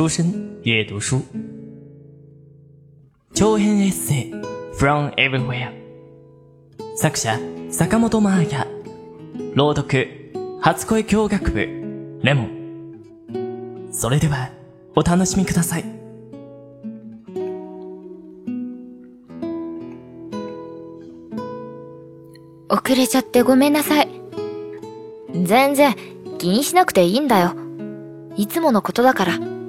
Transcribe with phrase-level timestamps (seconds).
[0.00, 1.20] 书生阅读书。
[3.34, 4.32] 長編エッセイ
[4.78, 5.72] From Everywhere
[6.96, 7.38] 作者
[7.70, 8.66] 坂本真綾
[9.54, 10.32] 朗読
[10.62, 14.48] 初恋教学部レモンそれでは
[14.96, 15.84] お楽しみください
[22.70, 24.08] 遅れちゃってごめんなさい。
[25.34, 25.94] 全然
[26.38, 27.54] 気にしなくていいんだよ。
[28.36, 29.59] いつものことだから。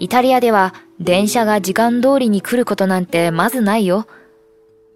[0.00, 4.06] イタリアでは電車が時間通りに来ることなんてまずないよ。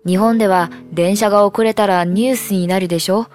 [0.07, 3.29] 日本では電車が遅れたらニュースになるでしょ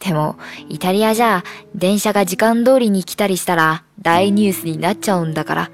[0.00, 0.36] でも、
[0.68, 1.42] イタリアじゃ
[1.74, 5.70] 電車が時間通りに来たりしたら大ニュースになっちゃうんだから。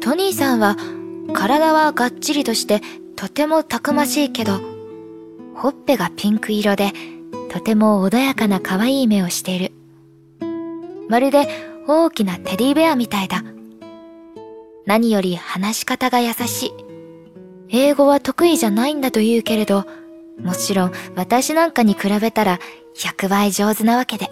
[0.00, 0.76] トニーさんは
[1.32, 2.80] 体はがっちりとして
[3.16, 4.60] とてもたくましいけど、
[5.54, 6.92] ほっぺがピンク色で
[7.50, 9.72] とても穏やかな可愛い目をしている。
[11.08, 11.48] まるで
[11.88, 13.44] 大きなテディベアみたいだ。
[14.86, 16.72] 何より話し方が優しい。
[17.68, 19.84] 英語は得意じゃないんだと言うけれど、
[20.40, 22.58] もちろん私なんかに比べたら
[22.96, 24.30] 100倍上手なわけで。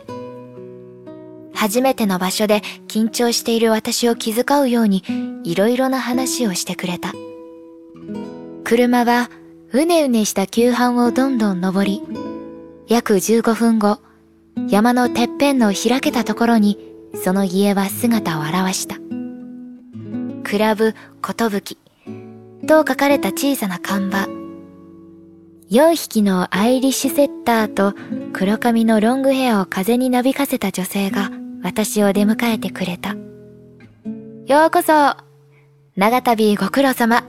[1.55, 5.03] 初めての場所で緊張している私を気遣うように
[5.45, 7.13] いろいろな話をしてくれた。
[8.65, 9.31] 車は
[9.73, 12.03] うねうねした急坂をどんどん登り、
[12.89, 13.99] 約15分後、
[14.69, 16.84] 山のてっぺんの開けたところに
[17.23, 18.97] その家は姿を現した。
[20.43, 21.79] クラブ、ことぶき、
[22.67, 24.29] と書かれた小さな看板。
[25.71, 27.95] 4匹のアイリッシュセッターと
[28.33, 31.31] 黒髪のロングヘアを風になびかせた女性が
[31.63, 33.15] 私を出迎えてくれた。
[34.47, 35.17] ようこそ
[35.97, 37.25] 長旅ご苦労様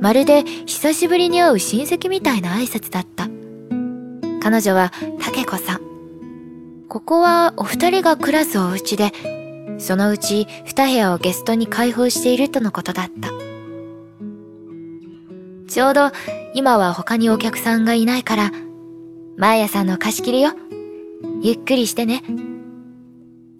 [0.00, 3.28] まるで久しぶりに会う親戚みたいな挨拶だった。
[4.40, 5.87] 彼女は竹子さん。
[6.88, 9.12] ここはお二人が暮らすお家で、
[9.78, 13.30] そのうち二部屋をゲストに開放しているとのことだった。
[15.68, 16.10] ちょうど
[16.54, 18.52] 今は他にお客さんがいないから、
[19.36, 20.52] マーヤさんの貸し切りよ。
[21.42, 22.22] ゆっくりしてね。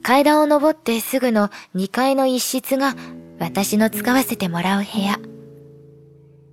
[0.02, 2.94] 階段を登ってすぐの2階の一室が
[3.38, 5.20] 私の使わせてもらう部屋。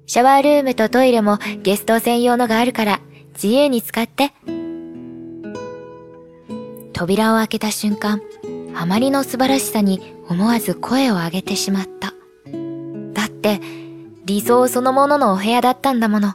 [0.08, 3.00] シャワールームとトイレもゲスト専用のがあるから
[3.34, 4.34] 自由に使って。
[6.96, 8.22] 扉を開けた瞬間、
[8.74, 12.14] あまりの素晴らしさに思わず声を上げてしまった。
[13.14, 13.60] だって、
[14.24, 16.32] 理想そのもののお部屋だったんだもの。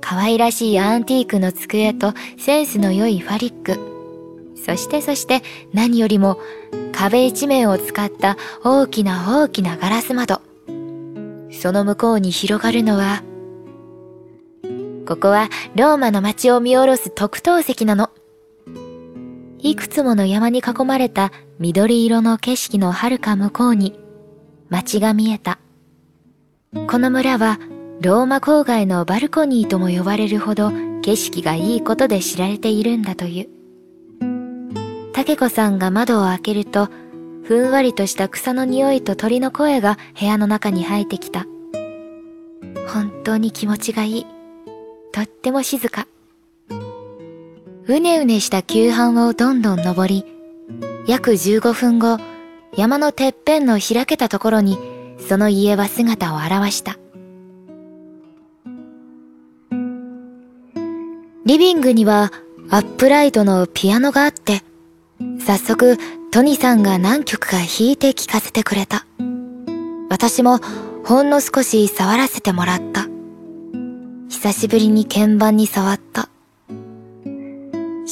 [0.00, 4.56] 可愛らしいアンティークの机とセンスの良いファリック。
[4.56, 5.42] そしてそして
[5.74, 6.38] 何よりも
[6.92, 10.40] 壁一面を使った大きな大きなガラス窓。
[11.52, 13.22] その向こうに広がるのは、
[15.06, 18.08] ここはローマの街を見下ろす特等席なの。
[19.62, 23.98] いくつもの山に囲まれた緑色の景色の遥か向こうに
[24.70, 25.58] 街が見えた。
[26.88, 27.58] この村は
[28.00, 30.70] ローマ郊外のバルコニーとも呼ばれるほど
[31.02, 33.48] 景色がいいことで知られているんだという。
[35.12, 36.88] 竹子さんが窓を開けると、
[37.44, 41.46] ふんわりとした草の匂いと鳥の声が部屋の中に入ってきた。
[42.88, 44.26] 本当に気持ちがいい。
[45.12, 46.06] とっても静か。
[47.90, 50.24] うねうねした急坂をどんどん登り、
[51.08, 52.18] 約15分後、
[52.76, 54.78] 山のてっぺんの開けたところに、
[55.18, 56.98] その家は姿を現した。
[61.44, 62.30] リビングには
[62.70, 64.62] アップライトのピアノがあって、
[65.44, 65.98] 早速
[66.30, 69.04] トニさんが何曲か弾いて聴かせてくれた。
[70.08, 70.60] 私も
[71.04, 73.08] ほんの少し触らせてもらった。
[74.28, 76.28] 久しぶりに鍵盤に触った。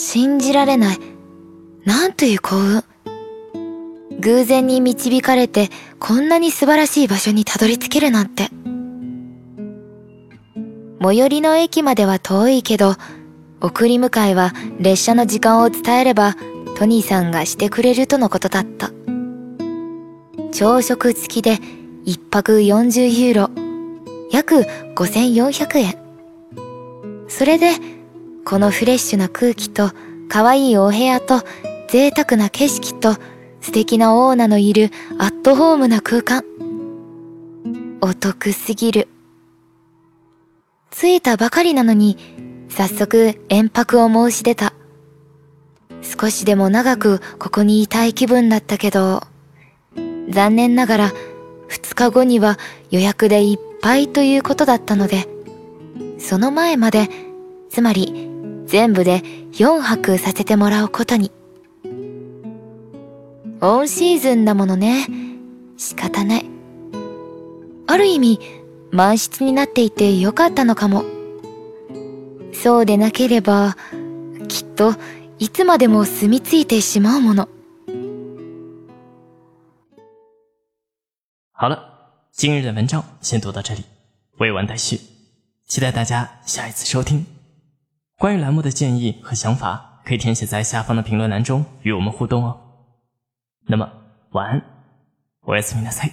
[0.00, 0.98] 信じられない。
[1.84, 2.84] なんという幸運。
[4.20, 8.48] 偶然に導かれてこんなに素晴らしい場所にたどり着けるなんて。
[11.02, 12.94] 最寄りの駅までは遠いけど、
[13.60, 16.36] 送り迎えは列車の時間を伝えれば
[16.76, 18.92] トニーさんがしてくれるとのことだった。
[20.52, 21.58] 朝食付きで
[22.04, 23.50] 一泊40ユーロ、
[24.30, 24.64] 約
[24.94, 25.96] 5400円。
[27.26, 27.97] それで、
[28.48, 29.90] このフレッシュな空気と
[30.30, 31.42] 可愛いお部屋と
[31.90, 33.12] 贅沢な景色と
[33.60, 36.42] 素敵なオーナーのいるアットホームな空間。
[38.00, 39.08] お得すぎる。
[40.90, 42.16] 着いたばかりなのに、
[42.70, 44.72] 早速延泊を申し出た。
[46.00, 49.24] 少しでも長くここにいたい気分だったけど、
[50.30, 51.12] 残念ながら
[51.68, 52.58] 2日後には
[52.90, 55.28] 予約でいっぱいということだったので、
[56.18, 57.10] その前まで、
[57.68, 58.27] つまり
[58.68, 59.22] 全部で
[59.52, 61.32] 4泊させてもらうことに。
[63.60, 65.08] オンシーズンだものね。
[65.78, 66.44] 仕方ない。
[67.86, 68.38] ある意味、
[68.90, 71.04] 満室になっていてよかったのかも。
[72.52, 73.76] そうでなければ、
[74.48, 74.94] きっと
[75.38, 77.48] いつまでも住み着いてしまうもの。
[81.52, 81.78] 好了，
[82.36, 83.82] 今日的文章先读到这里，
[84.38, 85.00] 未完待续，
[85.66, 87.37] 期待大家下一次收听。
[88.17, 92.57] 关于栏目的建议和想法，可以填写在下方的评论栏中与我们互动哦。
[93.67, 93.89] 那么
[94.31, 94.61] 晚安，
[95.45, 96.11] おやすみなさい。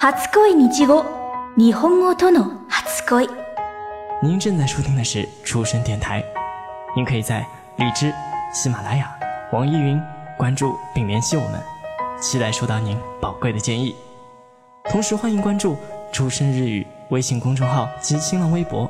[0.00, 1.04] 初恋日語
[1.56, 3.28] 日本語との初恋
[4.22, 6.24] 您正在收听的是出生电台，
[6.96, 7.46] 您可以在
[7.76, 8.12] 荔枝、
[8.52, 9.10] 喜马拉雅、
[9.52, 10.00] 网易云
[10.36, 11.60] 关注并联系我们，
[12.20, 13.94] 期待收到您宝贵的建议。
[14.84, 15.76] 同时欢迎关注“
[16.12, 18.89] 出生日语” 微信公众号及新浪微博，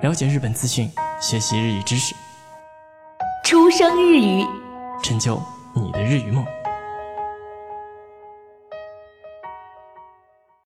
[0.00, 0.90] 了解日本资讯，
[1.20, 2.14] 学习日语知识，
[3.44, 4.46] 出生日语
[5.02, 5.40] 成就
[5.74, 6.44] 你的日语梦。